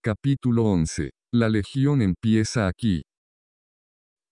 Capítulo 0.00 0.62
11. 0.62 1.10
La 1.34 1.48
Legión 1.48 2.02
empieza 2.02 2.68
aquí. 2.68 3.02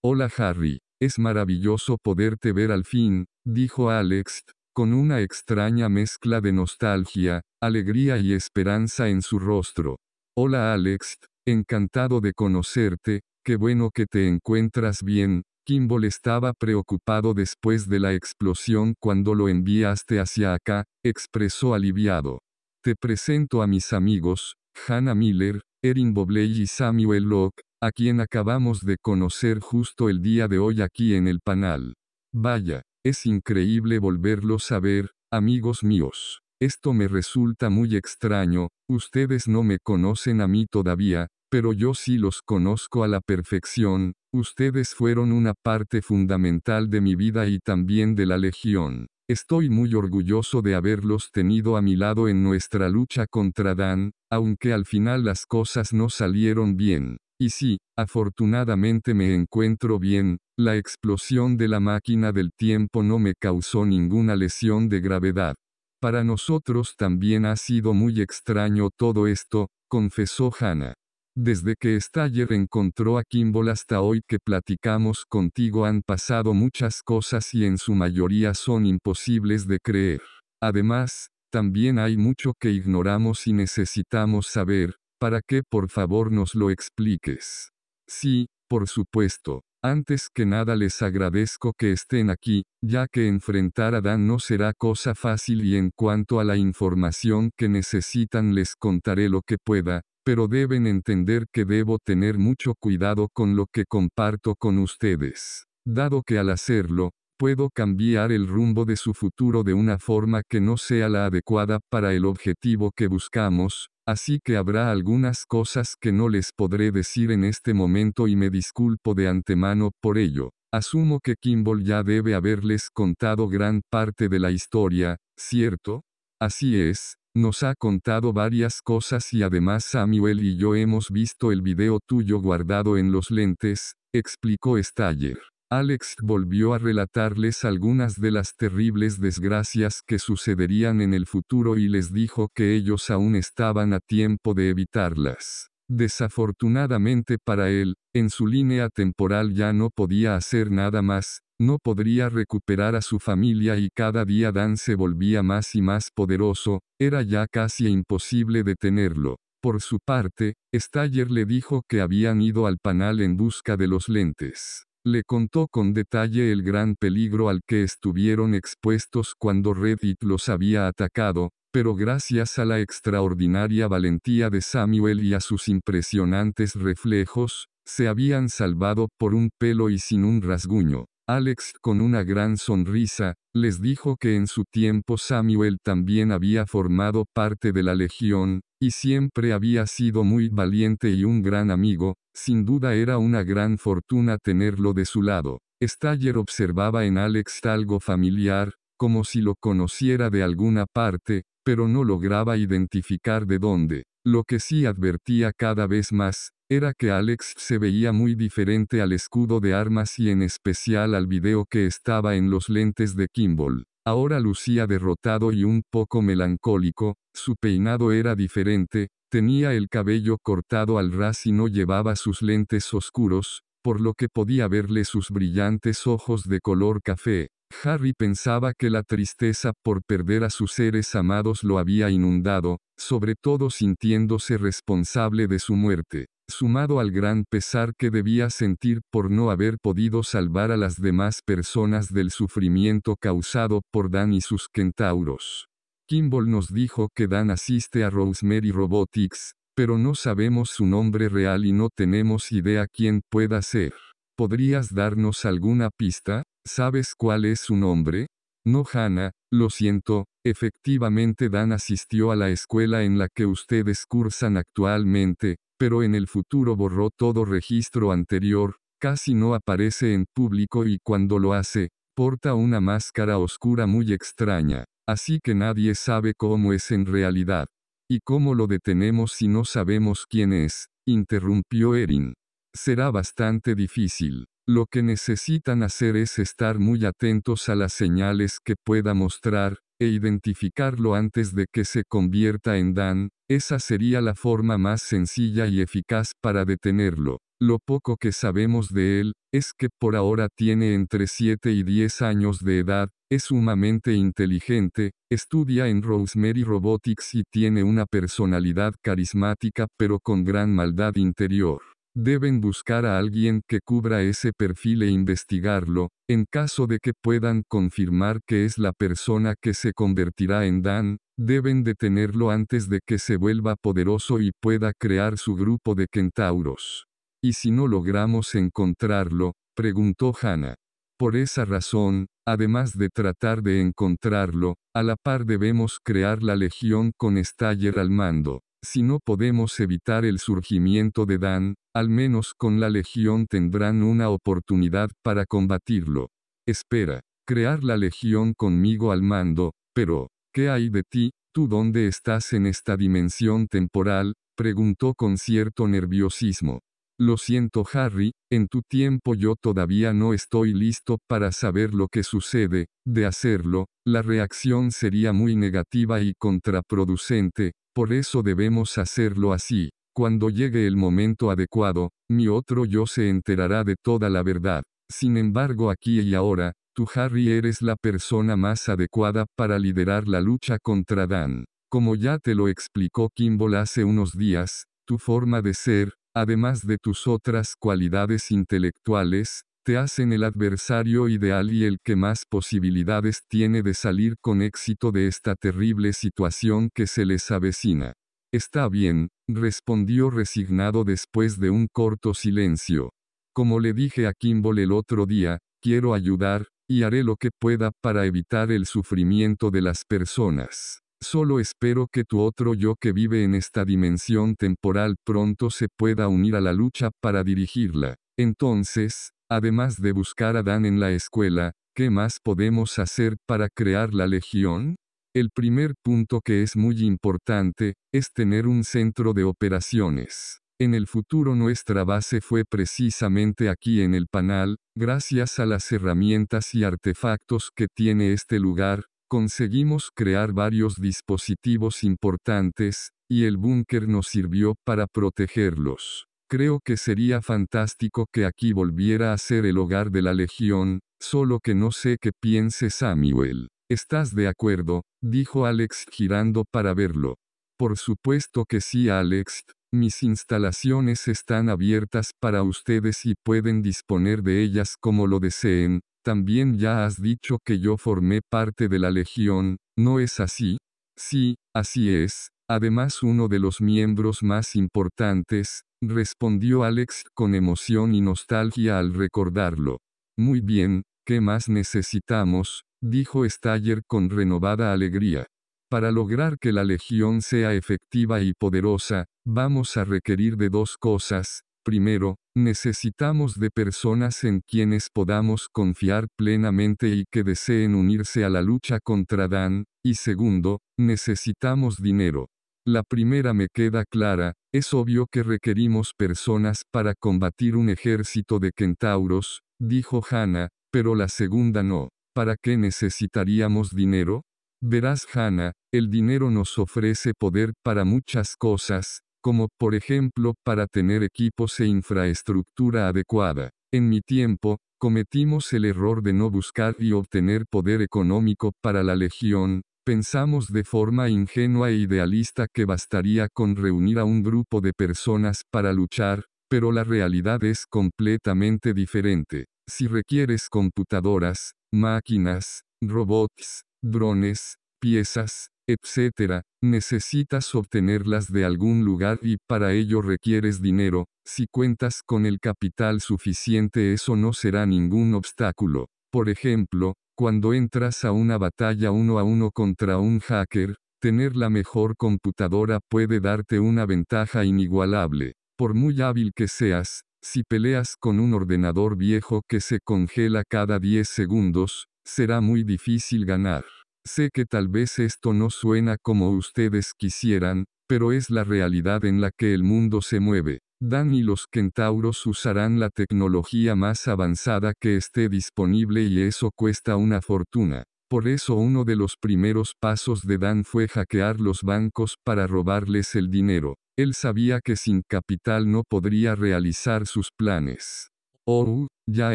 Hola 0.00 0.30
Harry, 0.38 0.78
es 1.02 1.18
maravilloso 1.18 1.98
poderte 2.00 2.52
ver 2.52 2.70
al 2.70 2.84
fin, 2.84 3.26
dijo 3.44 3.90
Alex, 3.90 4.42
con 4.72 4.94
una 4.94 5.22
extraña 5.22 5.88
mezcla 5.88 6.40
de 6.40 6.52
nostalgia, 6.52 7.40
alegría 7.60 8.16
y 8.18 8.32
esperanza 8.32 9.08
en 9.08 9.22
su 9.22 9.40
rostro. 9.40 9.96
Hola 10.38 10.72
Alex, 10.72 11.16
encantado 11.44 12.20
de 12.20 12.32
conocerte, 12.32 13.22
qué 13.44 13.56
bueno 13.56 13.90
que 13.92 14.06
te 14.06 14.28
encuentras 14.28 15.02
bien, 15.02 15.42
Kimball 15.66 16.04
estaba 16.04 16.52
preocupado 16.52 17.34
después 17.34 17.88
de 17.88 17.98
la 17.98 18.14
explosión 18.14 18.94
cuando 19.00 19.34
lo 19.34 19.48
enviaste 19.48 20.20
hacia 20.20 20.54
acá, 20.54 20.84
expresó 21.04 21.74
aliviado. 21.74 22.38
Te 22.84 22.94
presento 22.94 23.62
a 23.62 23.66
mis 23.66 23.92
amigos, 23.92 24.54
Hannah 24.86 25.14
Miller, 25.14 25.62
Erin 25.82 26.14
Bobley 26.14 26.60
y 26.60 26.66
Samuel 26.66 27.24
Locke, 27.24 27.62
a 27.82 27.92
quien 27.92 28.20
acabamos 28.20 28.80
de 28.84 28.96
conocer 28.98 29.60
justo 29.60 30.08
el 30.08 30.22
día 30.22 30.48
de 30.48 30.58
hoy 30.58 30.82
aquí 30.82 31.14
en 31.14 31.28
el 31.28 31.40
panel. 31.40 31.94
Vaya, 32.32 32.82
es 33.04 33.26
increíble 33.26 33.98
volverlos 33.98 34.72
a 34.72 34.80
ver, 34.80 35.10
amigos 35.32 35.84
míos. 35.84 36.40
Esto 36.60 36.92
me 36.92 37.06
resulta 37.06 37.68
muy 37.68 37.96
extraño, 37.96 38.68
ustedes 38.88 39.46
no 39.46 39.62
me 39.62 39.78
conocen 39.78 40.40
a 40.40 40.48
mí 40.48 40.66
todavía, 40.70 41.28
pero 41.50 41.72
yo 41.72 41.94
sí 41.94 42.18
los 42.18 42.42
conozco 42.42 43.04
a 43.04 43.08
la 43.08 43.20
perfección, 43.20 44.14
ustedes 44.32 44.94
fueron 44.94 45.32
una 45.32 45.54
parte 45.54 46.02
fundamental 46.02 46.88
de 46.90 47.00
mi 47.00 47.14
vida 47.14 47.46
y 47.46 47.58
también 47.58 48.14
de 48.14 48.26
la 48.26 48.38
Legión. 48.38 49.06
Estoy 49.28 49.70
muy 49.70 49.92
orgulloso 49.94 50.62
de 50.62 50.76
haberlos 50.76 51.32
tenido 51.32 51.76
a 51.76 51.82
mi 51.82 51.96
lado 51.96 52.28
en 52.28 52.44
nuestra 52.44 52.88
lucha 52.88 53.26
contra 53.26 53.74
Dan, 53.74 54.12
aunque 54.30 54.72
al 54.72 54.84
final 54.84 55.24
las 55.24 55.46
cosas 55.46 55.92
no 55.92 56.10
salieron 56.10 56.76
bien. 56.76 57.16
Y 57.36 57.50
sí, 57.50 57.78
afortunadamente 57.98 59.14
me 59.14 59.34
encuentro 59.34 59.98
bien, 59.98 60.38
la 60.56 60.76
explosión 60.76 61.56
de 61.56 61.66
la 61.66 61.80
máquina 61.80 62.30
del 62.30 62.52
tiempo 62.56 63.02
no 63.02 63.18
me 63.18 63.34
causó 63.34 63.84
ninguna 63.84 64.36
lesión 64.36 64.88
de 64.88 65.00
gravedad. 65.00 65.56
Para 66.00 66.22
nosotros 66.22 66.94
también 66.96 67.46
ha 67.46 67.56
sido 67.56 67.94
muy 67.94 68.20
extraño 68.20 68.90
todo 68.96 69.26
esto, 69.26 69.70
confesó 69.88 70.52
Hannah. 70.56 70.94
Desde 71.38 71.76
que 71.78 72.00
Staller 72.00 72.50
encontró 72.54 73.18
a 73.18 73.22
Kimball 73.22 73.68
hasta 73.68 74.00
hoy 74.00 74.22
que 74.26 74.38
platicamos 74.38 75.26
contigo 75.28 75.84
han 75.84 76.00
pasado 76.00 76.54
muchas 76.54 77.02
cosas 77.02 77.52
y 77.52 77.66
en 77.66 77.76
su 77.76 77.94
mayoría 77.94 78.54
son 78.54 78.86
imposibles 78.86 79.66
de 79.66 79.78
creer. 79.78 80.22
Además, 80.62 81.28
también 81.52 81.98
hay 81.98 82.16
mucho 82.16 82.54
que 82.58 82.70
ignoramos 82.70 83.46
y 83.46 83.52
necesitamos 83.52 84.46
saber, 84.46 84.96
para 85.20 85.42
que 85.46 85.62
por 85.62 85.90
favor 85.90 86.32
nos 86.32 86.54
lo 86.54 86.70
expliques. 86.70 87.68
Sí, 88.08 88.46
por 88.66 88.88
supuesto. 88.88 89.62
Antes 89.84 90.30
que 90.34 90.46
nada 90.46 90.74
les 90.74 91.02
agradezco 91.02 91.74
que 91.76 91.92
estén 91.92 92.30
aquí, 92.30 92.64
ya 92.82 93.08
que 93.08 93.28
enfrentar 93.28 93.94
a 93.94 94.00
Dan 94.00 94.26
no 94.26 94.38
será 94.38 94.72
cosa 94.72 95.14
fácil 95.14 95.66
y 95.66 95.76
en 95.76 95.90
cuanto 95.94 96.40
a 96.40 96.44
la 96.44 96.56
información 96.56 97.50
que 97.58 97.68
necesitan 97.68 98.54
les 98.54 98.74
contaré 98.74 99.28
lo 99.28 99.42
que 99.42 99.58
pueda, 99.62 100.00
pero 100.26 100.48
deben 100.48 100.88
entender 100.88 101.46
que 101.52 101.64
debo 101.64 102.00
tener 102.04 102.36
mucho 102.36 102.74
cuidado 102.74 103.28
con 103.32 103.54
lo 103.54 103.66
que 103.72 103.84
comparto 103.84 104.56
con 104.56 104.80
ustedes, 104.80 105.66
dado 105.86 106.24
que 106.26 106.36
al 106.36 106.50
hacerlo, 106.50 107.12
puedo 107.38 107.70
cambiar 107.70 108.32
el 108.32 108.48
rumbo 108.48 108.84
de 108.84 108.96
su 108.96 109.14
futuro 109.14 109.62
de 109.62 109.72
una 109.72 110.00
forma 110.00 110.42
que 110.50 110.60
no 110.60 110.78
sea 110.78 111.08
la 111.08 111.26
adecuada 111.26 111.78
para 111.90 112.12
el 112.12 112.24
objetivo 112.24 112.90
que 112.90 113.06
buscamos, 113.06 113.88
así 114.04 114.40
que 114.42 114.56
habrá 114.56 114.90
algunas 114.90 115.44
cosas 115.46 115.94
que 115.94 116.10
no 116.10 116.28
les 116.28 116.50
podré 116.52 116.90
decir 116.90 117.30
en 117.30 117.44
este 117.44 117.72
momento 117.72 118.26
y 118.26 118.34
me 118.34 118.50
disculpo 118.50 119.14
de 119.14 119.28
antemano 119.28 119.92
por 120.00 120.18
ello. 120.18 120.50
Asumo 120.72 121.20
que 121.20 121.36
Kimball 121.36 121.84
ya 121.84 122.02
debe 122.02 122.34
haberles 122.34 122.90
contado 122.90 123.46
gran 123.46 123.80
parte 123.90 124.28
de 124.28 124.40
la 124.40 124.50
historia, 124.50 125.18
¿cierto? 125.38 126.02
Así 126.40 126.80
es, 126.80 127.14
nos 127.36 127.62
ha 127.62 127.74
contado 127.74 128.32
varias 128.32 128.80
cosas 128.80 129.32
y 129.32 129.42
además 129.42 129.84
Samuel 129.84 130.42
y 130.42 130.56
yo 130.56 130.74
hemos 130.74 131.10
visto 131.10 131.52
el 131.52 131.60
video 131.60 132.00
tuyo 132.04 132.40
guardado 132.40 132.96
en 132.96 133.12
los 133.12 133.30
lentes, 133.30 133.94
explicó 134.12 134.82
Staller. 134.82 135.38
Alex 135.70 136.14
volvió 136.22 136.74
a 136.74 136.78
relatarles 136.78 137.64
algunas 137.64 138.14
de 138.14 138.30
las 138.30 138.54
terribles 138.56 139.20
desgracias 139.20 140.00
que 140.06 140.18
sucederían 140.18 141.00
en 141.00 141.12
el 141.12 141.26
futuro 141.26 141.76
y 141.76 141.88
les 141.88 142.12
dijo 142.12 142.48
que 142.54 142.74
ellos 142.74 143.10
aún 143.10 143.36
estaban 143.36 143.92
a 143.92 144.00
tiempo 144.00 144.54
de 144.54 144.70
evitarlas. 144.70 145.68
Desafortunadamente 145.88 147.38
para 147.38 147.68
él, 147.70 147.96
en 148.14 148.30
su 148.30 148.46
línea 148.46 148.88
temporal 148.88 149.54
ya 149.54 149.72
no 149.72 149.90
podía 149.90 150.36
hacer 150.36 150.70
nada 150.70 151.02
más, 151.02 151.42
no 151.58 151.78
podría 151.78 152.28
recuperar 152.28 152.94
a 152.94 153.02
su 153.02 153.18
familia 153.18 153.76
y 153.76 153.90
cada 153.90 154.24
día 154.24 154.52
Dan 154.52 154.76
se 154.76 154.94
volvía 154.94 155.42
más 155.42 155.74
y 155.74 155.82
más 155.82 156.10
poderoso, 156.14 156.80
era 157.00 157.22
ya 157.22 157.46
casi 157.46 157.88
imposible 157.88 158.62
detenerlo. 158.62 159.36
Por 159.62 159.80
su 159.80 159.98
parte, 159.98 160.54
Staller 160.74 161.30
le 161.30 161.44
dijo 161.44 161.82
que 161.88 162.00
habían 162.00 162.40
ido 162.40 162.66
al 162.66 162.78
panal 162.78 163.20
en 163.20 163.36
busca 163.36 163.76
de 163.76 163.88
los 163.88 164.08
lentes. 164.08 164.84
Le 165.04 165.22
contó 165.22 165.68
con 165.68 165.92
detalle 165.92 166.52
el 166.52 166.62
gran 166.62 166.94
peligro 166.94 167.48
al 167.48 167.60
que 167.66 167.82
estuvieron 167.82 168.54
expuestos 168.54 169.34
cuando 169.38 169.72
Reddit 169.72 170.22
los 170.22 170.48
había 170.48 170.88
atacado, 170.88 171.50
pero 171.72 171.94
gracias 171.94 172.58
a 172.58 172.64
la 172.64 172.80
extraordinaria 172.80 173.86
valentía 173.88 174.50
de 174.50 174.60
Samuel 174.60 175.22
y 175.22 175.34
a 175.34 175.40
sus 175.40 175.68
impresionantes 175.68 176.74
reflejos, 176.74 177.68
se 177.84 178.08
habían 178.08 178.48
salvado 178.48 179.08
por 179.18 179.34
un 179.34 179.50
pelo 179.58 179.90
y 179.90 179.98
sin 179.98 180.24
un 180.24 180.42
rasguño. 180.42 181.06
Alex 181.28 181.72
con 181.80 182.00
una 182.00 182.22
gran 182.22 182.56
sonrisa, 182.56 183.34
les 183.52 183.80
dijo 183.80 184.16
que 184.16 184.36
en 184.36 184.46
su 184.46 184.64
tiempo 184.64 185.18
Samuel 185.18 185.78
también 185.82 186.30
había 186.30 186.66
formado 186.66 187.24
parte 187.34 187.72
de 187.72 187.82
la 187.82 187.96
Legión, 187.96 188.60
y 188.80 188.92
siempre 188.92 189.52
había 189.52 189.88
sido 189.88 190.22
muy 190.22 190.50
valiente 190.50 191.10
y 191.10 191.24
un 191.24 191.42
gran 191.42 191.72
amigo, 191.72 192.14
sin 192.32 192.64
duda 192.64 192.94
era 192.94 193.18
una 193.18 193.42
gran 193.42 193.76
fortuna 193.76 194.38
tenerlo 194.38 194.92
de 194.92 195.04
su 195.04 195.20
lado. 195.20 195.58
Staller 195.82 196.38
observaba 196.38 197.06
en 197.06 197.18
Alex 197.18 197.58
algo 197.64 197.98
familiar, 197.98 198.74
como 198.96 199.24
si 199.24 199.40
lo 199.40 199.56
conociera 199.56 200.30
de 200.30 200.44
alguna 200.44 200.86
parte, 200.86 201.42
pero 201.64 201.88
no 201.88 202.04
lograba 202.04 202.56
identificar 202.56 203.46
de 203.46 203.58
dónde. 203.58 204.04
Lo 204.24 204.44
que 204.44 204.60
sí 204.60 204.86
advertía 204.86 205.52
cada 205.52 205.86
vez 205.86 206.12
más, 206.12 206.52
era 206.68 206.94
que 206.94 207.12
Alex 207.12 207.54
se 207.56 207.78
veía 207.78 208.10
muy 208.10 208.34
diferente 208.34 209.00
al 209.00 209.12
escudo 209.12 209.60
de 209.60 209.72
armas 209.72 210.18
y 210.18 210.30
en 210.30 210.42
especial 210.42 211.14
al 211.14 211.28
video 211.28 211.64
que 211.64 211.86
estaba 211.86 212.34
en 212.34 212.50
los 212.50 212.68
lentes 212.68 213.14
de 213.14 213.28
Kimball. 213.28 213.86
Ahora 214.04 214.40
lucía 214.40 214.88
derrotado 214.88 215.52
y 215.52 215.62
un 215.62 215.82
poco 215.90 216.22
melancólico, 216.22 217.18
su 217.32 217.54
peinado 217.54 218.10
era 218.10 218.34
diferente, 218.34 219.08
tenía 219.30 219.74
el 219.74 219.88
cabello 219.88 220.38
cortado 220.42 220.98
al 220.98 221.12
ras 221.12 221.46
y 221.46 221.52
no 221.52 221.68
llevaba 221.68 222.16
sus 222.16 222.42
lentes 222.42 222.92
oscuros, 222.94 223.62
por 223.82 224.00
lo 224.00 224.14
que 224.14 224.28
podía 224.28 224.66
verle 224.66 225.04
sus 225.04 225.30
brillantes 225.30 226.06
ojos 226.08 226.44
de 226.44 226.60
color 226.60 227.00
café. 227.00 227.48
Harry 227.84 228.12
pensaba 228.12 228.74
que 228.74 228.90
la 228.90 229.04
tristeza 229.04 229.72
por 229.84 230.02
perder 230.02 230.42
a 230.42 230.50
sus 230.50 230.72
seres 230.72 231.14
amados 231.14 231.62
lo 231.62 231.78
había 231.78 232.10
inundado, 232.10 232.78
sobre 232.96 233.34
todo 233.34 233.70
sintiéndose 233.70 234.58
responsable 234.58 235.46
de 235.46 235.58
su 235.60 235.76
muerte 235.76 236.26
sumado 236.48 237.00
al 237.00 237.10
gran 237.10 237.44
pesar 237.44 237.94
que 237.96 238.10
debía 238.10 238.50
sentir 238.50 239.00
por 239.10 239.30
no 239.30 239.50
haber 239.50 239.78
podido 239.78 240.22
salvar 240.22 240.70
a 240.70 240.76
las 240.76 241.00
demás 241.00 241.40
personas 241.44 242.12
del 242.12 242.30
sufrimiento 242.30 243.16
causado 243.16 243.82
por 243.90 244.10
Dan 244.10 244.32
y 244.32 244.40
sus 244.40 244.68
centauros. 244.74 245.66
Kimball 246.08 246.50
nos 246.50 246.72
dijo 246.72 247.08
que 247.14 247.26
Dan 247.26 247.50
asiste 247.50 248.04
a 248.04 248.10
Rosemary 248.10 248.70
Robotics, 248.70 249.54
pero 249.74 249.98
no 249.98 250.14
sabemos 250.14 250.70
su 250.70 250.86
nombre 250.86 251.28
real 251.28 251.66
y 251.66 251.72
no 251.72 251.88
tenemos 251.94 252.52
idea 252.52 252.86
quién 252.86 253.22
pueda 253.30 253.60
ser. 253.62 253.92
¿Podrías 254.36 254.94
darnos 254.94 255.44
alguna 255.44 255.90
pista? 255.90 256.44
¿Sabes 256.64 257.14
cuál 257.16 257.44
es 257.44 257.60
su 257.60 257.76
nombre? 257.76 258.26
No 258.64 258.84
Hannah, 258.92 259.32
lo 259.52 259.70
siento, 259.70 260.26
efectivamente 260.44 261.48
Dan 261.48 261.72
asistió 261.72 262.30
a 262.32 262.36
la 262.36 262.50
escuela 262.50 263.04
en 263.04 263.18
la 263.18 263.28
que 263.28 263.46
ustedes 263.46 264.06
cursan 264.06 264.56
actualmente, 264.56 265.56
pero 265.78 266.02
en 266.02 266.14
el 266.14 266.26
futuro 266.26 266.76
borró 266.76 267.10
todo 267.10 267.44
registro 267.44 268.12
anterior, 268.12 268.76
casi 269.00 269.34
no 269.34 269.54
aparece 269.54 270.14
en 270.14 270.26
público 270.32 270.86
y 270.86 270.98
cuando 271.02 271.38
lo 271.38 271.52
hace, 271.52 271.90
porta 272.14 272.54
una 272.54 272.80
máscara 272.80 273.38
oscura 273.38 273.86
muy 273.86 274.12
extraña, 274.12 274.84
así 275.06 275.40
que 275.42 275.54
nadie 275.54 275.94
sabe 275.94 276.34
cómo 276.34 276.72
es 276.72 276.90
en 276.90 277.06
realidad. 277.06 277.66
¿Y 278.08 278.20
cómo 278.20 278.54
lo 278.54 278.66
detenemos 278.66 279.32
si 279.32 279.48
no 279.48 279.64
sabemos 279.64 280.26
quién 280.28 280.52
es? 280.52 280.88
interrumpió 281.06 281.94
Erin. 281.94 282.34
Será 282.74 283.10
bastante 283.10 283.74
difícil. 283.74 284.46
Lo 284.68 284.86
que 284.86 285.02
necesitan 285.02 285.82
hacer 285.82 286.16
es 286.16 286.38
estar 286.38 286.78
muy 286.78 287.04
atentos 287.04 287.68
a 287.68 287.76
las 287.76 287.92
señales 287.92 288.58
que 288.64 288.74
pueda 288.76 289.14
mostrar, 289.14 289.78
e 290.00 290.06
identificarlo 290.06 291.14
antes 291.14 291.54
de 291.54 291.66
que 291.72 291.84
se 291.84 292.04
convierta 292.04 292.78
en 292.78 292.94
Dan, 292.94 293.30
esa 293.48 293.78
sería 293.78 294.20
la 294.20 294.34
forma 294.34 294.78
más 294.78 295.02
sencilla 295.02 295.66
y 295.66 295.80
eficaz 295.80 296.32
para 296.40 296.64
detenerlo. 296.64 297.38
Lo 297.60 297.78
poco 297.78 298.16
que 298.18 298.32
sabemos 298.32 298.88
de 298.92 299.20
él, 299.20 299.32
es 299.50 299.72
que 299.72 299.88
por 299.98 300.14
ahora 300.14 300.48
tiene 300.54 300.92
entre 300.94 301.26
7 301.26 301.72
y 301.72 301.82
10 301.82 302.20
años 302.20 302.62
de 302.62 302.80
edad, 302.80 303.08
es 303.30 303.44
sumamente 303.44 304.12
inteligente, 304.12 305.12
estudia 305.32 305.88
en 305.88 306.02
Rosemary 306.02 306.64
Robotics 306.64 307.34
y 307.34 307.44
tiene 307.50 307.82
una 307.82 308.04
personalidad 308.04 308.92
carismática 309.02 309.86
pero 309.96 310.20
con 310.20 310.44
gran 310.44 310.74
maldad 310.74 311.16
interior. 311.16 311.80
Deben 312.18 312.62
buscar 312.62 313.04
a 313.04 313.18
alguien 313.18 313.60
que 313.68 313.80
cubra 313.84 314.22
ese 314.22 314.54
perfil 314.54 315.02
e 315.02 315.10
investigarlo, 315.10 316.08
en 316.30 316.46
caso 316.50 316.86
de 316.86 316.98
que 316.98 317.12
puedan 317.12 317.62
confirmar 317.68 318.40
que 318.46 318.64
es 318.64 318.78
la 318.78 318.94
persona 318.94 319.54
que 319.60 319.74
se 319.74 319.92
convertirá 319.92 320.64
en 320.64 320.80
Dan, 320.80 321.18
deben 321.38 321.84
detenerlo 321.84 322.50
antes 322.50 322.88
de 322.88 323.00
que 323.06 323.18
se 323.18 323.36
vuelva 323.36 323.76
poderoso 323.76 324.40
y 324.40 324.52
pueda 324.62 324.94
crear 324.98 325.36
su 325.36 325.56
grupo 325.56 325.94
de 325.94 326.06
centauros. 326.10 327.04
¿Y 327.44 327.52
si 327.52 327.70
no 327.70 327.86
logramos 327.86 328.54
encontrarlo? 328.54 329.52
preguntó 329.74 330.32
Hannah. 330.40 330.76
Por 331.18 331.36
esa 331.36 331.66
razón, 331.66 332.28
además 332.46 332.96
de 332.96 333.10
tratar 333.10 333.62
de 333.62 333.82
encontrarlo, 333.82 334.76
a 334.94 335.02
la 335.02 335.16
par 335.16 335.44
debemos 335.44 335.98
crear 336.02 336.42
la 336.42 336.56
legión 336.56 337.12
con 337.18 337.36
Staller 337.36 337.98
al 337.98 338.08
mando. 338.08 338.62
Si 338.82 339.02
no 339.02 339.18
podemos 339.18 339.80
evitar 339.80 340.24
el 340.24 340.38
surgimiento 340.38 341.26
de 341.26 341.38
Dan, 341.38 341.74
al 341.96 342.10
menos 342.10 342.52
con 342.52 342.78
la 342.78 342.90
Legión 342.90 343.46
tendrán 343.46 344.02
una 344.02 344.28
oportunidad 344.28 345.08
para 345.22 345.46
combatirlo. 345.46 346.28
Espera, 346.68 347.22
crear 347.46 347.82
la 347.82 347.96
Legión 347.96 348.52
conmigo 348.52 349.12
al 349.12 349.22
mando, 349.22 349.72
pero, 349.94 350.28
¿qué 350.52 350.68
hay 350.68 350.90
de 350.90 351.04
ti? 351.04 351.30
¿Tú 351.54 351.68
dónde 351.68 352.06
estás 352.06 352.52
en 352.52 352.66
esta 352.66 352.98
dimensión 352.98 353.66
temporal? 353.66 354.34
preguntó 354.58 355.14
con 355.14 355.38
cierto 355.38 355.88
nerviosismo. 355.88 356.80
Lo 357.18 357.38
siento 357.38 357.86
Harry, 357.90 358.32
en 358.52 358.68
tu 358.68 358.82
tiempo 358.82 359.34
yo 359.34 359.54
todavía 359.58 360.12
no 360.12 360.34
estoy 360.34 360.74
listo 360.74 361.16
para 361.26 361.50
saber 361.50 361.94
lo 361.94 362.08
que 362.08 362.24
sucede, 362.24 362.88
de 363.06 363.24
hacerlo, 363.24 363.86
la 364.06 364.20
reacción 364.20 364.90
sería 364.90 365.32
muy 365.32 365.56
negativa 365.56 366.20
y 366.20 366.34
contraproducente, 366.38 367.72
por 367.94 368.12
eso 368.12 368.42
debemos 368.42 368.98
hacerlo 368.98 369.54
así. 369.54 369.88
Cuando 370.16 370.48
llegue 370.48 370.86
el 370.86 370.96
momento 370.96 371.50
adecuado, 371.50 372.10
mi 372.30 372.48
otro 372.48 372.86
yo 372.86 373.06
se 373.06 373.28
enterará 373.28 373.84
de 373.84 373.96
toda 374.02 374.30
la 374.30 374.42
verdad. 374.42 374.82
Sin 375.12 375.36
embargo, 375.36 375.90
aquí 375.90 376.20
y 376.20 376.34
ahora, 376.34 376.72
tú 376.94 377.06
Harry 377.14 377.50
eres 377.50 377.82
la 377.82 377.96
persona 377.96 378.56
más 378.56 378.88
adecuada 378.88 379.44
para 379.58 379.78
liderar 379.78 380.26
la 380.26 380.40
lucha 380.40 380.78
contra 380.78 381.26
Dan. 381.26 381.66
Como 381.90 382.16
ya 382.16 382.38
te 382.38 382.54
lo 382.54 382.68
explicó 382.68 383.28
Kimball 383.28 383.74
hace 383.74 384.04
unos 384.04 384.32
días, 384.32 384.86
tu 385.06 385.18
forma 385.18 385.60
de 385.60 385.74
ser, 385.74 386.14
además 386.34 386.86
de 386.86 386.96
tus 386.96 387.26
otras 387.26 387.74
cualidades 387.78 388.50
intelectuales, 388.50 389.64
te 389.84 389.98
hacen 389.98 390.32
el 390.32 390.44
adversario 390.44 391.28
ideal 391.28 391.70
y 391.70 391.84
el 391.84 391.98
que 392.02 392.16
más 392.16 392.44
posibilidades 392.48 393.42
tiene 393.50 393.82
de 393.82 393.92
salir 393.92 394.36
con 394.40 394.62
éxito 394.62 395.12
de 395.12 395.26
esta 395.26 395.56
terrible 395.56 396.14
situación 396.14 396.88
que 396.94 397.06
se 397.06 397.26
les 397.26 397.50
avecina. 397.50 398.14
Está 398.50 398.88
bien, 398.88 399.28
respondió 399.48 400.30
resignado 400.30 401.04
después 401.04 401.58
de 401.58 401.70
un 401.70 401.88
corto 401.92 402.34
silencio. 402.34 403.10
Como 403.54 403.80
le 403.80 403.92
dije 403.92 404.26
a 404.26 404.32
Kimball 404.32 404.78
el 404.78 404.92
otro 404.92 405.26
día, 405.26 405.58
quiero 405.82 406.14
ayudar, 406.14 406.66
y 406.88 407.02
haré 407.02 407.24
lo 407.24 407.36
que 407.36 407.50
pueda 407.58 407.90
para 408.02 408.26
evitar 408.26 408.70
el 408.70 408.86
sufrimiento 408.86 409.70
de 409.70 409.82
las 409.82 410.04
personas. 410.04 411.00
Solo 411.22 411.60
espero 411.60 412.06
que 412.12 412.24
tu 412.24 412.40
otro 412.40 412.74
yo 412.74 412.94
que 413.00 413.12
vive 413.12 413.42
en 413.42 413.54
esta 413.54 413.84
dimensión 413.84 414.54
temporal 414.54 415.16
pronto 415.24 415.70
se 415.70 415.88
pueda 415.96 416.28
unir 416.28 416.54
a 416.56 416.60
la 416.60 416.72
lucha 416.72 417.10
para 417.20 417.42
dirigirla. 417.42 418.16
Entonces, 418.38 419.32
Además 419.48 420.00
de 420.00 420.10
buscar 420.10 420.56
a 420.56 420.62
Dan 420.64 420.84
en 420.84 420.98
la 420.98 421.12
escuela, 421.12 421.72
¿qué 421.94 422.10
más 422.10 422.40
podemos 422.42 422.98
hacer 422.98 423.36
para 423.46 423.68
crear 423.68 424.12
la 424.12 424.26
legión? 424.26 424.96
El 425.36 425.50
primer 425.50 425.92
punto 426.02 426.40
que 426.40 426.62
es 426.62 426.76
muy 426.76 427.04
importante, 427.04 427.96
es 428.10 428.32
tener 428.32 428.66
un 428.66 428.84
centro 428.84 429.34
de 429.34 429.44
operaciones. 429.44 430.62
En 430.80 430.94
el 430.94 431.06
futuro 431.06 431.54
nuestra 431.54 432.04
base 432.04 432.40
fue 432.40 432.64
precisamente 432.64 433.68
aquí 433.68 434.00
en 434.00 434.14
el 434.14 434.28
Panal, 434.28 434.78
gracias 434.96 435.58
a 435.58 435.66
las 435.66 435.92
herramientas 435.92 436.74
y 436.74 436.84
artefactos 436.84 437.70
que 437.76 437.86
tiene 437.94 438.32
este 438.32 438.58
lugar, 438.58 439.04
conseguimos 439.28 440.10
crear 440.14 440.54
varios 440.54 440.98
dispositivos 440.98 442.02
importantes, 442.02 443.10
y 443.28 443.44
el 443.44 443.58
búnker 443.58 444.08
nos 444.08 444.28
sirvió 444.28 444.74
para 444.86 445.06
protegerlos. 445.06 446.28
Creo 446.48 446.80
que 446.82 446.96
sería 446.96 447.42
fantástico 447.42 448.24
que 448.32 448.46
aquí 448.46 448.72
volviera 448.72 449.34
a 449.34 449.36
ser 449.36 449.66
el 449.66 449.76
hogar 449.76 450.10
de 450.10 450.22
la 450.22 450.32
Legión, 450.32 451.00
solo 451.20 451.60
que 451.60 451.74
no 451.74 451.92
sé 451.92 452.16
qué 452.18 452.30
piense 452.40 452.88
Samuel. 452.88 453.68
¿Estás 453.88 454.34
de 454.34 454.48
acuerdo? 454.48 455.02
dijo 455.22 455.64
Alex 455.64 456.06
girando 456.10 456.64
para 456.64 456.92
verlo. 456.92 457.36
Por 457.78 457.96
supuesto 457.98 458.64
que 458.64 458.80
sí, 458.80 459.08
Alex. 459.08 459.62
Mis 459.94 460.24
instalaciones 460.24 461.28
están 461.28 461.68
abiertas 461.68 462.32
para 462.40 462.64
ustedes 462.64 463.24
y 463.24 463.34
pueden 463.44 463.82
disponer 463.82 464.42
de 464.42 464.62
ellas 464.62 464.96
como 465.00 465.28
lo 465.28 465.38
deseen. 465.38 466.00
También 466.24 466.76
ya 466.76 467.04
has 467.04 467.22
dicho 467.22 467.58
que 467.64 467.78
yo 467.78 467.96
formé 467.96 468.40
parte 468.50 468.88
de 468.88 468.98
la 468.98 469.12
Legión, 469.12 469.76
¿no 469.96 470.18
es 470.18 470.40
así? 470.40 470.78
Sí, 471.16 471.54
así 471.72 472.12
es. 472.12 472.48
Además 472.68 473.22
uno 473.22 473.46
de 473.46 473.60
los 473.60 473.80
miembros 473.80 474.42
más 474.42 474.74
importantes, 474.74 475.82
respondió 476.02 476.82
Alex 476.82 477.22
con 477.34 477.54
emoción 477.54 478.12
y 478.16 478.20
nostalgia 478.20 478.98
al 478.98 479.14
recordarlo. 479.14 479.98
Muy 480.36 480.60
bien, 480.60 481.04
¿qué 481.24 481.40
más 481.40 481.68
necesitamos? 481.68 482.85
Dijo 483.02 483.48
Staller 483.48 484.02
con 484.06 484.30
renovada 484.30 484.92
alegría. 484.92 485.46
Para 485.88 486.10
lograr 486.10 486.58
que 486.58 486.72
la 486.72 486.82
legión 486.82 487.42
sea 487.42 487.72
efectiva 487.74 488.40
y 488.40 488.52
poderosa, 488.52 489.26
vamos 489.46 489.96
a 489.96 490.04
requerir 490.04 490.56
de 490.56 490.68
dos 490.68 490.96
cosas. 490.98 491.62
Primero, 491.84 492.36
necesitamos 492.56 493.54
de 493.60 493.70
personas 493.70 494.42
en 494.42 494.60
quienes 494.66 495.08
podamos 495.08 495.68
confiar 495.70 496.26
plenamente 496.36 497.10
y 497.10 497.24
que 497.30 497.44
deseen 497.44 497.94
unirse 497.94 498.44
a 498.44 498.50
la 498.50 498.62
lucha 498.62 498.98
contra 498.98 499.46
Dan, 499.46 499.84
y 500.04 500.14
segundo, 500.14 500.80
necesitamos 500.98 502.02
dinero. 502.02 502.48
La 502.84 503.04
primera 503.04 503.54
me 503.54 503.68
queda 503.72 504.04
clara, 504.04 504.54
es 504.72 504.92
obvio 504.94 505.26
que 505.30 505.44
requerimos 505.44 506.12
personas 506.16 506.82
para 506.92 507.14
combatir 507.14 507.76
un 507.76 507.88
ejército 507.88 508.58
de 508.58 508.72
centauros, 508.76 509.62
dijo 509.80 510.20
Hannah, 510.28 510.68
pero 510.90 511.14
la 511.14 511.28
segunda 511.28 511.84
no. 511.84 512.08
¿Para 512.36 512.56
qué 512.62 512.76
necesitaríamos 512.76 513.94
dinero? 513.94 514.42
Verás 514.82 515.26
Hannah, 515.32 515.72
el 515.90 516.10
dinero 516.10 516.50
nos 516.50 516.78
ofrece 516.78 517.32
poder 517.32 517.72
para 517.82 518.04
muchas 518.04 518.56
cosas, 518.56 519.22
como 519.40 519.68
por 519.78 519.94
ejemplo 519.94 520.52
para 520.62 520.86
tener 520.86 521.22
equipos 521.22 521.80
e 521.80 521.86
infraestructura 521.86 523.08
adecuada. 523.08 523.70
En 523.90 524.10
mi 524.10 524.20
tiempo, 524.20 524.76
cometimos 525.00 525.72
el 525.72 525.86
error 525.86 526.22
de 526.22 526.34
no 526.34 526.50
buscar 526.50 526.94
y 526.98 527.12
obtener 527.12 527.64
poder 527.70 528.02
económico 528.02 528.72
para 528.82 529.02
la 529.02 529.16
legión, 529.16 529.80
Pensamos 530.04 530.70
de 530.70 530.84
forma 530.84 531.30
ingenua 531.30 531.90
e 531.90 531.94
idealista 531.94 532.68
que 532.72 532.84
bastaría 532.84 533.48
con 533.48 533.74
reunir 533.74 534.18
a 534.18 534.24
un 534.24 534.42
grupo 534.42 534.80
de 534.80 534.92
personas 534.92 535.62
para 535.68 535.92
luchar, 535.92 536.44
pero 536.68 536.92
la 536.92 537.02
realidad 537.02 537.64
es 537.64 537.86
completamente 537.86 538.94
diferente. 538.94 539.64
Si 539.88 540.06
requieres 540.06 540.68
computadoras, 540.68 541.72
máquinas, 541.96 542.84
robots, 543.00 543.84
drones, 544.02 544.76
piezas, 545.00 545.70
etc., 545.88 546.62
necesitas 546.82 547.74
obtenerlas 547.74 548.52
de 548.52 548.64
algún 548.64 549.04
lugar 549.04 549.38
y 549.42 549.56
para 549.66 549.92
ello 549.92 550.22
requieres 550.22 550.80
dinero, 550.80 551.26
si 551.44 551.66
cuentas 551.66 552.22
con 552.24 552.46
el 552.46 552.60
capital 552.60 553.20
suficiente 553.20 554.12
eso 554.12 554.36
no 554.36 554.52
será 554.52 554.86
ningún 554.86 555.34
obstáculo. 555.34 556.08
Por 556.30 556.48
ejemplo, 556.48 557.14
cuando 557.36 557.72
entras 557.72 558.24
a 558.24 558.32
una 558.32 558.58
batalla 558.58 559.10
uno 559.10 559.38
a 559.38 559.44
uno 559.44 559.70
contra 559.70 560.18
un 560.18 560.40
hacker, 560.40 560.96
tener 561.20 561.56
la 561.56 561.70
mejor 561.70 562.16
computadora 562.16 563.00
puede 563.08 563.40
darte 563.40 563.78
una 563.80 564.06
ventaja 564.06 564.64
inigualable. 564.64 565.54
Por 565.76 565.94
muy 565.94 566.20
hábil 566.22 566.52
que 566.54 566.68
seas, 566.68 567.22
si 567.46 567.62
peleas 567.62 568.16
con 568.18 568.40
un 568.40 568.54
ordenador 568.54 569.16
viejo 569.16 569.62
que 569.68 569.80
se 569.80 570.00
congela 570.00 570.64
cada 570.68 570.98
10 570.98 571.28
segundos, 571.28 572.08
será 572.24 572.60
muy 572.60 572.82
difícil 572.82 573.46
ganar. 573.46 573.84
Sé 574.26 574.50
que 574.52 574.64
tal 574.64 574.88
vez 574.88 575.20
esto 575.20 575.52
no 575.52 575.70
suena 575.70 576.16
como 576.20 576.50
ustedes 576.50 577.12
quisieran, 577.16 577.84
pero 578.08 578.32
es 578.32 578.50
la 578.50 578.64
realidad 578.64 579.24
en 579.24 579.40
la 579.40 579.52
que 579.56 579.74
el 579.74 579.84
mundo 579.84 580.22
se 580.22 580.40
mueve. 580.40 580.80
Dan 581.00 581.32
y 581.34 581.42
los 581.42 581.66
centauros 581.72 582.44
usarán 582.46 582.98
la 582.98 583.10
tecnología 583.10 583.94
más 583.94 584.26
avanzada 584.26 584.92
que 584.98 585.16
esté 585.16 585.48
disponible 585.48 586.22
y 586.22 586.40
eso 586.40 586.70
cuesta 586.74 587.16
una 587.16 587.42
fortuna. 587.42 588.02
Por 588.28 588.48
eso 588.48 588.74
uno 588.74 589.04
de 589.04 589.14
los 589.14 589.36
primeros 589.40 589.94
pasos 590.00 590.42
de 590.42 590.58
Dan 590.58 590.82
fue 590.84 591.06
hackear 591.06 591.60
los 591.60 591.82
bancos 591.82 592.36
para 592.42 592.66
robarles 592.66 593.36
el 593.36 593.50
dinero. 593.50 593.94
Él 594.16 594.32
sabía 594.32 594.80
que 594.80 594.96
sin 594.96 595.22
capital 595.28 595.90
no 595.90 596.02
podría 596.02 596.54
realizar 596.54 597.26
sus 597.26 597.50
planes. 597.54 598.30
Oh, 598.66 599.06
ya 599.28 599.54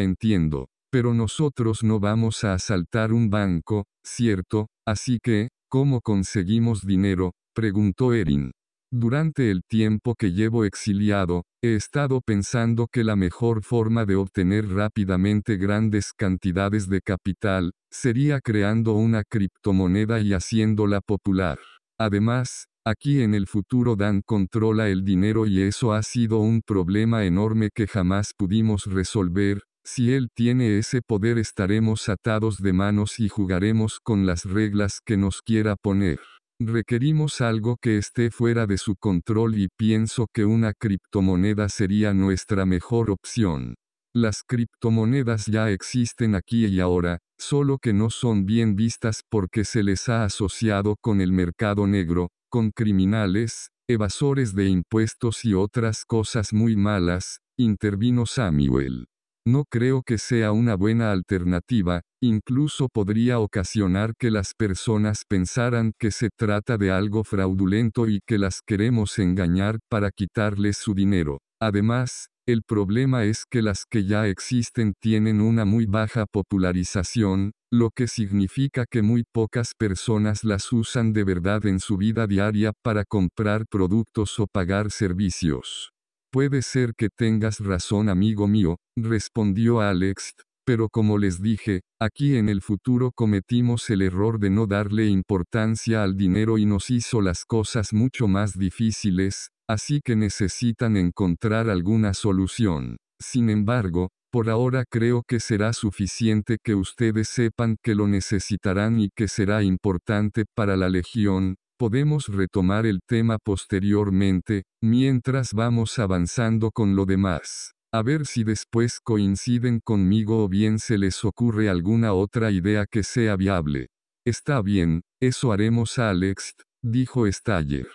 entiendo. 0.00 0.68
Pero 0.90 1.14
nosotros 1.14 1.82
no 1.82 1.98
vamos 1.98 2.44
a 2.44 2.54
asaltar 2.54 3.12
un 3.12 3.28
banco, 3.28 3.86
¿cierto? 4.04 4.68
Así 4.86 5.18
que, 5.22 5.48
¿cómo 5.68 6.00
conseguimos 6.00 6.86
dinero? 6.86 7.32
preguntó 7.54 8.12
Erin. 8.12 8.52
Durante 8.94 9.50
el 9.50 9.62
tiempo 9.66 10.14
que 10.14 10.32
llevo 10.32 10.64
exiliado, 10.66 11.44
he 11.62 11.74
estado 11.74 12.20
pensando 12.20 12.86
que 12.92 13.04
la 13.04 13.16
mejor 13.16 13.62
forma 13.64 14.04
de 14.04 14.16
obtener 14.16 14.68
rápidamente 14.68 15.56
grandes 15.56 16.12
cantidades 16.12 16.88
de 16.88 17.00
capital, 17.00 17.72
sería 17.90 18.40
creando 18.40 18.92
una 18.92 19.22
criptomoneda 19.24 20.20
y 20.20 20.34
haciéndola 20.34 21.00
popular. 21.00 21.58
Además, 21.98 22.66
aquí 22.84 23.22
en 23.22 23.34
el 23.34 23.46
futuro 23.46 23.96
Dan 23.96 24.22
controla 24.22 24.88
el 24.88 25.04
dinero 25.04 25.46
y 25.46 25.62
eso 25.62 25.92
ha 25.92 26.02
sido 26.02 26.38
un 26.38 26.62
problema 26.62 27.24
enorme 27.24 27.70
que 27.74 27.86
jamás 27.86 28.32
pudimos 28.36 28.86
resolver, 28.86 29.62
si 29.84 30.12
él 30.12 30.28
tiene 30.34 30.78
ese 30.78 31.02
poder 31.02 31.38
estaremos 31.38 32.08
atados 32.08 32.58
de 32.58 32.72
manos 32.72 33.18
y 33.18 33.28
jugaremos 33.28 33.98
con 34.00 34.26
las 34.26 34.44
reglas 34.44 35.00
que 35.04 35.16
nos 35.16 35.42
quiera 35.42 35.76
poner. 35.76 36.20
Requerimos 36.60 37.40
algo 37.40 37.76
que 37.80 37.98
esté 37.98 38.30
fuera 38.30 38.66
de 38.66 38.78
su 38.78 38.94
control 38.96 39.58
y 39.58 39.68
pienso 39.76 40.28
que 40.32 40.44
una 40.44 40.72
criptomoneda 40.74 41.68
sería 41.68 42.14
nuestra 42.14 42.66
mejor 42.66 43.10
opción. 43.10 43.74
Las 44.14 44.42
criptomonedas 44.46 45.46
ya 45.46 45.70
existen 45.70 46.34
aquí 46.34 46.66
y 46.66 46.78
ahora, 46.78 47.18
solo 47.38 47.78
que 47.78 47.92
no 47.92 48.10
son 48.10 48.44
bien 48.44 48.76
vistas 48.76 49.22
porque 49.28 49.64
se 49.64 49.82
les 49.82 50.08
ha 50.08 50.24
asociado 50.24 50.96
con 51.00 51.20
el 51.20 51.32
mercado 51.32 51.86
negro, 51.86 52.28
con 52.52 52.70
criminales, 52.70 53.70
evasores 53.88 54.54
de 54.54 54.66
impuestos 54.68 55.42
y 55.46 55.54
otras 55.54 56.04
cosas 56.04 56.52
muy 56.52 56.76
malas, 56.76 57.40
intervino 57.56 58.26
Samuel. 58.26 59.06
No 59.46 59.64
creo 59.64 60.02
que 60.02 60.18
sea 60.18 60.52
una 60.52 60.76
buena 60.76 61.12
alternativa, 61.12 62.02
incluso 62.22 62.88
podría 62.92 63.38
ocasionar 63.38 64.12
que 64.18 64.30
las 64.30 64.52
personas 64.54 65.24
pensaran 65.26 65.92
que 65.98 66.10
se 66.10 66.28
trata 66.28 66.76
de 66.76 66.90
algo 66.90 67.24
fraudulento 67.24 68.06
y 68.06 68.20
que 68.26 68.36
las 68.36 68.60
queremos 68.60 69.18
engañar 69.18 69.78
para 69.88 70.10
quitarles 70.10 70.76
su 70.76 70.92
dinero. 70.94 71.38
Además, 71.58 72.28
el 72.46 72.62
problema 72.62 73.24
es 73.24 73.44
que 73.48 73.62
las 73.62 73.84
que 73.84 74.04
ya 74.04 74.26
existen 74.26 74.94
tienen 75.00 75.40
una 75.40 75.64
muy 75.64 75.86
baja 75.86 76.26
popularización, 76.26 77.52
lo 77.70 77.90
que 77.90 78.08
significa 78.08 78.84
que 78.90 79.02
muy 79.02 79.24
pocas 79.32 79.72
personas 79.78 80.44
las 80.44 80.72
usan 80.72 81.12
de 81.12 81.24
verdad 81.24 81.64
en 81.66 81.80
su 81.80 81.96
vida 81.96 82.26
diaria 82.26 82.72
para 82.82 83.04
comprar 83.04 83.64
productos 83.70 84.38
o 84.40 84.46
pagar 84.46 84.90
servicios. 84.90 85.92
Puede 86.32 86.62
ser 86.62 86.94
que 86.96 87.08
tengas 87.08 87.60
razón 87.60 88.08
amigo 88.08 88.48
mío, 88.48 88.78
respondió 88.96 89.80
Alex, 89.80 90.34
pero 90.64 90.88
como 90.88 91.18
les 91.18 91.40
dije, 91.40 91.82
aquí 92.00 92.36
en 92.36 92.48
el 92.48 92.62
futuro 92.62 93.12
cometimos 93.14 93.88
el 93.90 94.02
error 94.02 94.38
de 94.38 94.50
no 94.50 94.66
darle 94.66 95.06
importancia 95.06 96.02
al 96.02 96.16
dinero 96.16 96.58
y 96.58 96.66
nos 96.66 96.90
hizo 96.90 97.20
las 97.20 97.44
cosas 97.44 97.92
mucho 97.92 98.28
más 98.28 98.58
difíciles, 98.58 99.50
así 99.68 100.00
que 100.04 100.16
necesitan 100.16 100.96
encontrar 100.96 101.68
alguna 101.68 102.14
solución. 102.14 102.96
Sin 103.20 103.50
embargo, 103.50 104.10
por 104.30 104.48
ahora 104.48 104.84
creo 104.88 105.22
que 105.26 105.40
será 105.40 105.72
suficiente 105.72 106.56
que 106.62 106.74
ustedes 106.74 107.28
sepan 107.28 107.76
que 107.82 107.94
lo 107.94 108.08
necesitarán 108.08 108.98
y 108.98 109.10
que 109.14 109.28
será 109.28 109.62
importante 109.62 110.44
para 110.54 110.76
la 110.76 110.88
Legión, 110.88 111.56
Podemos 111.82 112.28
retomar 112.28 112.86
el 112.86 113.00
tema 113.04 113.38
posteriormente, 113.42 114.62
mientras 114.80 115.52
vamos 115.52 115.98
avanzando 115.98 116.70
con 116.70 116.94
lo 116.94 117.06
demás. 117.06 117.72
A 117.94 118.02
ver 118.02 118.24
si 118.24 118.42
después 118.42 119.00
coinciden 119.00 119.80
conmigo 119.80 120.44
o 120.44 120.48
bien 120.48 120.78
se 120.78 120.96
les 120.96 121.24
ocurre 121.24 121.68
alguna 121.68 122.14
otra 122.14 122.50
idea 122.50 122.86
que 122.86 123.02
sea 123.02 123.36
viable. 123.36 123.88
Está 124.24 124.62
bien, 124.62 125.02
eso 125.20 125.52
haremos 125.52 125.98
Alex, 125.98 126.54
dijo 126.82 127.30
Staller. 127.30 127.88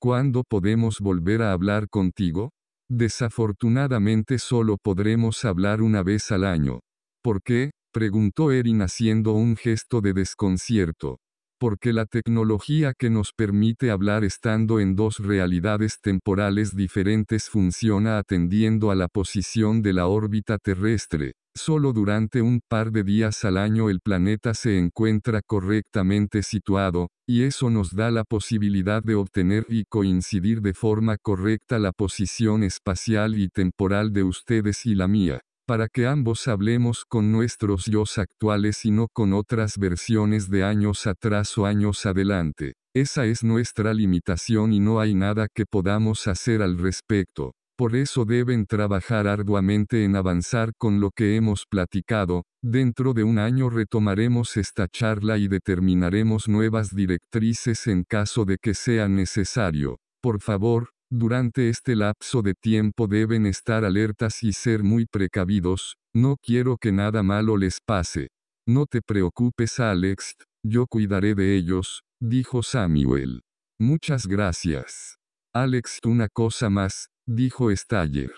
¿Cuándo 0.00 0.44
podemos 0.44 1.00
volver 1.00 1.42
a 1.42 1.52
hablar 1.52 1.88
contigo? 1.88 2.52
Desafortunadamente 2.88 4.38
solo 4.38 4.76
podremos 4.76 5.44
hablar 5.44 5.82
una 5.82 6.02
vez 6.02 6.30
al 6.30 6.44
año. 6.44 6.80
¿Por 7.22 7.42
qué? 7.42 7.72
preguntó 7.92 8.52
Erin 8.52 8.82
haciendo 8.82 9.32
un 9.32 9.56
gesto 9.56 10.00
de 10.00 10.12
desconcierto 10.12 11.18
porque 11.60 11.92
la 11.92 12.06
tecnología 12.06 12.94
que 12.98 13.10
nos 13.10 13.34
permite 13.34 13.90
hablar 13.90 14.24
estando 14.24 14.80
en 14.80 14.96
dos 14.96 15.18
realidades 15.18 16.00
temporales 16.00 16.74
diferentes 16.74 17.50
funciona 17.50 18.16
atendiendo 18.16 18.90
a 18.90 18.94
la 18.94 19.08
posición 19.08 19.82
de 19.82 19.92
la 19.92 20.06
órbita 20.06 20.56
terrestre. 20.56 21.34
Solo 21.54 21.92
durante 21.92 22.40
un 22.40 22.60
par 22.66 22.92
de 22.92 23.04
días 23.04 23.44
al 23.44 23.58
año 23.58 23.90
el 23.90 24.00
planeta 24.00 24.54
se 24.54 24.78
encuentra 24.78 25.42
correctamente 25.46 26.42
situado, 26.42 27.08
y 27.28 27.42
eso 27.42 27.68
nos 27.68 27.94
da 27.94 28.10
la 28.10 28.24
posibilidad 28.24 29.02
de 29.02 29.16
obtener 29.16 29.66
y 29.68 29.84
coincidir 29.84 30.62
de 30.62 30.72
forma 30.72 31.18
correcta 31.18 31.78
la 31.78 31.92
posición 31.92 32.62
espacial 32.62 33.38
y 33.38 33.48
temporal 33.48 34.14
de 34.14 34.22
ustedes 34.22 34.86
y 34.86 34.94
la 34.94 35.08
mía 35.08 35.42
para 35.66 35.88
que 35.88 36.06
ambos 36.06 36.48
hablemos 36.48 37.04
con 37.06 37.32
nuestros 37.32 37.86
yo 37.86 38.04
actuales 38.16 38.84
y 38.84 38.90
no 38.90 39.08
con 39.12 39.32
otras 39.32 39.78
versiones 39.78 40.48
de 40.50 40.64
años 40.64 41.06
atrás 41.06 41.56
o 41.58 41.66
años 41.66 42.06
adelante. 42.06 42.74
Esa 42.94 43.26
es 43.26 43.44
nuestra 43.44 43.94
limitación 43.94 44.72
y 44.72 44.80
no 44.80 44.98
hay 44.98 45.14
nada 45.14 45.46
que 45.54 45.64
podamos 45.66 46.26
hacer 46.26 46.60
al 46.60 46.78
respecto. 46.78 47.52
Por 47.80 47.96
eso 47.96 48.26
deben 48.26 48.66
trabajar 48.66 49.26
arduamente 49.26 50.04
en 50.04 50.14
avanzar 50.14 50.72
con 50.76 51.00
lo 51.00 51.10
que 51.12 51.36
hemos 51.36 51.64
platicado. 51.66 52.44
Dentro 52.62 53.14
de 53.14 53.24
un 53.24 53.38
año 53.38 53.70
retomaremos 53.70 54.58
esta 54.58 54.86
charla 54.86 55.38
y 55.38 55.48
determinaremos 55.48 56.46
nuevas 56.46 56.94
directrices 56.94 57.86
en 57.86 58.04
caso 58.04 58.44
de 58.44 58.58
que 58.58 58.74
sea 58.74 59.08
necesario. 59.08 59.98
Por 60.20 60.42
favor, 60.42 60.90
durante 61.10 61.68
este 61.68 61.96
lapso 61.96 62.42
de 62.42 62.54
tiempo 62.54 63.06
deben 63.08 63.46
estar 63.46 63.84
alertas 63.84 64.42
y 64.42 64.52
ser 64.52 64.82
muy 64.82 65.06
precavidos, 65.06 65.96
no 66.14 66.36
quiero 66.40 66.76
que 66.76 66.92
nada 66.92 67.22
malo 67.22 67.56
les 67.56 67.78
pase. 67.84 68.28
No 68.66 68.86
te 68.86 69.02
preocupes 69.02 69.80
Alex, 69.80 70.34
yo 70.64 70.86
cuidaré 70.86 71.34
de 71.34 71.56
ellos, 71.56 72.02
dijo 72.20 72.62
Samuel. 72.62 73.42
Muchas 73.80 74.26
gracias. 74.26 75.16
Alex, 75.52 75.98
una 76.04 76.28
cosa 76.28 76.70
más, 76.70 77.08
dijo 77.26 77.74
Staller. 77.74 78.32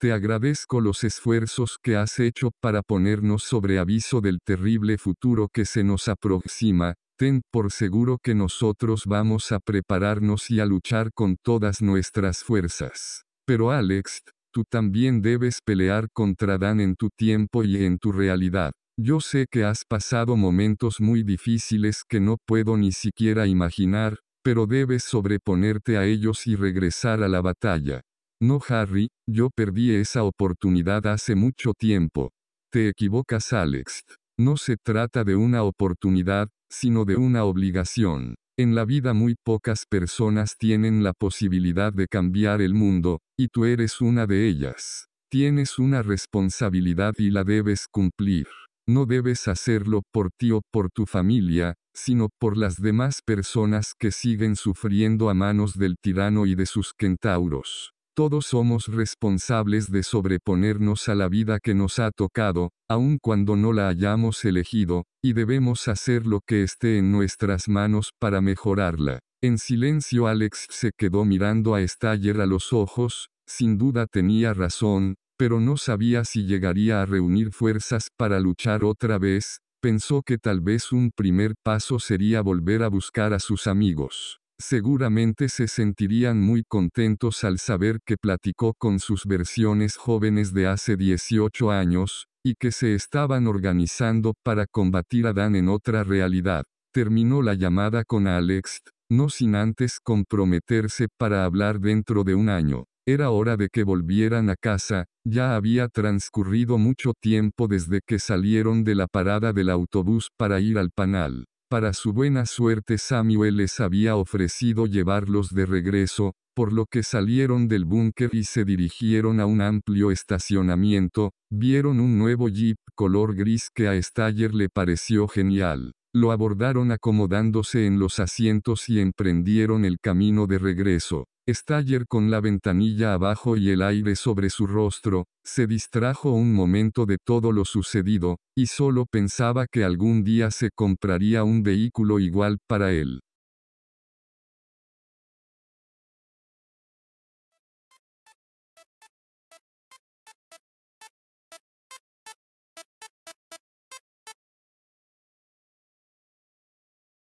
Te 0.00 0.12
agradezco 0.12 0.80
los 0.80 1.04
esfuerzos 1.04 1.78
que 1.82 1.96
has 1.96 2.18
hecho 2.20 2.50
para 2.60 2.82
ponernos 2.82 3.42
sobre 3.44 3.78
aviso 3.78 4.20
del 4.20 4.38
terrible 4.44 4.98
futuro 4.98 5.48
que 5.52 5.64
se 5.64 5.84
nos 5.84 6.08
aproxima, 6.08 6.94
Ten 7.16 7.42
por 7.52 7.70
seguro 7.70 8.18
que 8.20 8.34
nosotros 8.34 9.04
vamos 9.06 9.52
a 9.52 9.60
prepararnos 9.60 10.50
y 10.50 10.58
a 10.58 10.66
luchar 10.66 11.12
con 11.14 11.36
todas 11.40 11.80
nuestras 11.80 12.42
fuerzas. 12.42 13.22
Pero 13.46 13.70
Alex, 13.70 14.22
tú 14.52 14.64
también 14.68 15.22
debes 15.22 15.60
pelear 15.64 16.08
contra 16.12 16.58
Dan 16.58 16.80
en 16.80 16.96
tu 16.96 17.10
tiempo 17.16 17.62
y 17.62 17.84
en 17.84 17.98
tu 17.98 18.10
realidad. 18.10 18.72
Yo 18.98 19.20
sé 19.20 19.46
que 19.48 19.64
has 19.64 19.84
pasado 19.88 20.36
momentos 20.36 21.00
muy 21.00 21.22
difíciles 21.22 22.02
que 22.08 22.18
no 22.18 22.36
puedo 22.44 22.76
ni 22.76 22.90
siquiera 22.90 23.46
imaginar, 23.46 24.18
pero 24.42 24.66
debes 24.66 25.04
sobreponerte 25.04 25.96
a 25.96 26.06
ellos 26.06 26.48
y 26.48 26.56
regresar 26.56 27.22
a 27.22 27.28
la 27.28 27.40
batalla. 27.40 28.00
No 28.44 28.60
Harry, 28.68 29.08
yo 29.26 29.48
perdí 29.48 29.94
esa 29.94 30.22
oportunidad 30.22 31.06
hace 31.06 31.34
mucho 31.34 31.72
tiempo. 31.72 32.30
Te 32.70 32.90
equivocas 32.90 33.54
Alex. 33.54 34.02
No 34.38 34.58
se 34.58 34.76
trata 34.76 35.24
de 35.24 35.34
una 35.34 35.62
oportunidad, 35.62 36.50
sino 36.70 37.06
de 37.06 37.16
una 37.16 37.44
obligación. 37.44 38.34
En 38.58 38.74
la 38.74 38.84
vida 38.84 39.14
muy 39.14 39.34
pocas 39.42 39.86
personas 39.88 40.56
tienen 40.58 41.02
la 41.02 41.14
posibilidad 41.14 41.90
de 41.90 42.06
cambiar 42.06 42.60
el 42.60 42.74
mundo, 42.74 43.20
y 43.34 43.48
tú 43.48 43.64
eres 43.64 44.02
una 44.02 44.26
de 44.26 44.46
ellas. 44.46 45.06
Tienes 45.30 45.78
una 45.78 46.02
responsabilidad 46.02 47.14
y 47.16 47.30
la 47.30 47.44
debes 47.44 47.86
cumplir. 47.90 48.46
No 48.86 49.06
debes 49.06 49.48
hacerlo 49.48 50.02
por 50.12 50.28
ti 50.36 50.50
o 50.50 50.60
por 50.70 50.90
tu 50.90 51.06
familia, 51.06 51.76
sino 51.94 52.28
por 52.38 52.58
las 52.58 52.76
demás 52.76 53.20
personas 53.24 53.94
que 53.98 54.10
siguen 54.10 54.54
sufriendo 54.54 55.30
a 55.30 55.34
manos 55.34 55.78
del 55.78 55.96
tirano 55.98 56.44
y 56.44 56.54
de 56.54 56.66
sus 56.66 56.92
centauros. 57.00 57.93
Todos 58.14 58.46
somos 58.46 58.86
responsables 58.86 59.90
de 59.90 60.02
sobreponernos 60.04 61.08
a 61.08 61.14
la 61.14 61.28
vida 61.28 61.58
que 61.60 61.74
nos 61.74 61.98
ha 61.98 62.10
tocado, 62.12 62.70
aun 62.88 63.18
cuando 63.20 63.56
no 63.56 63.72
la 63.72 63.88
hayamos 63.88 64.44
elegido, 64.44 65.04
y 65.22 65.32
debemos 65.32 65.88
hacer 65.88 66.24
lo 66.24 66.40
que 66.46 66.62
esté 66.62 66.98
en 66.98 67.10
nuestras 67.10 67.68
manos 67.68 68.12
para 68.20 68.40
mejorarla. 68.40 69.18
En 69.42 69.58
silencio 69.58 70.28
Alex 70.28 70.66
se 70.70 70.92
quedó 70.96 71.24
mirando 71.24 71.74
a 71.74 71.86
Staller 71.86 72.40
a 72.40 72.46
los 72.46 72.72
ojos, 72.72 73.30
sin 73.46 73.78
duda 73.78 74.06
tenía 74.06 74.54
razón, 74.54 75.16
pero 75.36 75.58
no 75.58 75.76
sabía 75.76 76.24
si 76.24 76.46
llegaría 76.46 77.02
a 77.02 77.06
reunir 77.06 77.50
fuerzas 77.50 78.08
para 78.16 78.38
luchar 78.38 78.84
otra 78.84 79.18
vez, 79.18 79.58
Pensó 79.84 80.22
que 80.22 80.38
tal 80.38 80.62
vez 80.62 80.92
un 80.92 81.10
primer 81.14 81.52
paso 81.62 81.98
sería 81.98 82.40
volver 82.40 82.82
a 82.82 82.88
buscar 82.88 83.34
a 83.34 83.38
sus 83.38 83.66
amigos. 83.66 84.40
Seguramente 84.60 85.48
se 85.48 85.66
sentirían 85.66 86.40
muy 86.40 86.62
contentos 86.62 87.42
al 87.42 87.58
saber 87.58 87.98
que 88.06 88.16
platicó 88.16 88.74
con 88.74 89.00
sus 89.00 89.24
versiones 89.26 89.96
jóvenes 89.96 90.54
de 90.54 90.68
hace 90.68 90.96
18 90.96 91.72
años, 91.72 92.26
y 92.44 92.54
que 92.54 92.70
se 92.70 92.94
estaban 92.94 93.46
organizando 93.46 94.34
para 94.44 94.66
combatir 94.66 95.26
a 95.26 95.32
Dan 95.32 95.56
en 95.56 95.68
otra 95.68 96.04
realidad. 96.04 96.64
Terminó 96.92 97.42
la 97.42 97.54
llamada 97.54 98.04
con 98.04 98.28
Alex, 98.28 98.80
no 99.10 99.28
sin 99.28 99.56
antes 99.56 99.98
comprometerse 100.00 101.08
para 101.18 101.44
hablar 101.44 101.80
dentro 101.80 102.22
de 102.22 102.34
un 102.34 102.48
año. 102.48 102.84
Era 103.06 103.30
hora 103.30 103.56
de 103.56 103.68
que 103.68 103.82
volvieran 103.82 104.48
a 104.48 104.56
casa, 104.56 105.06
ya 105.26 105.56
había 105.56 105.88
transcurrido 105.88 106.78
mucho 106.78 107.12
tiempo 107.20 107.66
desde 107.66 108.00
que 108.06 108.18
salieron 108.18 108.84
de 108.84 108.94
la 108.94 109.08
parada 109.08 109.52
del 109.52 109.68
autobús 109.68 110.30
para 110.38 110.60
ir 110.60 110.78
al 110.78 110.90
panal. 110.90 111.44
Para 111.74 111.92
su 111.92 112.12
buena 112.12 112.46
suerte 112.46 112.98
Samuel 112.98 113.56
les 113.56 113.80
había 113.80 114.14
ofrecido 114.14 114.86
llevarlos 114.86 115.52
de 115.52 115.66
regreso, 115.66 116.36
por 116.54 116.72
lo 116.72 116.86
que 116.86 117.02
salieron 117.02 117.66
del 117.66 117.84
búnker 117.84 118.30
y 118.32 118.44
se 118.44 118.64
dirigieron 118.64 119.40
a 119.40 119.46
un 119.46 119.60
amplio 119.60 120.12
estacionamiento, 120.12 121.32
vieron 121.50 121.98
un 121.98 122.16
nuevo 122.16 122.48
jeep 122.48 122.76
color 122.94 123.34
gris 123.34 123.70
que 123.74 123.88
a 123.88 124.00
Staller 124.00 124.54
le 124.54 124.68
pareció 124.68 125.26
genial. 125.26 125.94
Lo 126.14 126.30
abordaron 126.30 126.92
acomodándose 126.92 127.86
en 127.86 127.98
los 127.98 128.20
asientos 128.20 128.88
y 128.88 129.00
emprendieron 129.00 129.84
el 129.84 129.98
camino 130.00 130.46
de 130.46 130.58
regreso. 130.58 131.26
Staller 131.48 132.06
con 132.06 132.30
la 132.30 132.40
ventanilla 132.40 133.14
abajo 133.14 133.56
y 133.56 133.70
el 133.70 133.82
aire 133.82 134.14
sobre 134.14 134.48
su 134.48 134.66
rostro, 134.68 135.26
se 135.42 135.66
distrajo 135.66 136.30
un 136.30 136.54
momento 136.54 137.04
de 137.04 137.18
todo 137.22 137.50
lo 137.50 137.64
sucedido, 137.64 138.38
y 138.56 138.66
solo 138.66 139.06
pensaba 139.06 139.66
que 139.66 139.82
algún 139.84 140.22
día 140.22 140.52
se 140.52 140.70
compraría 140.70 141.42
un 141.42 141.64
vehículo 141.64 142.20
igual 142.20 142.58
para 142.68 142.92
él. 142.92 143.20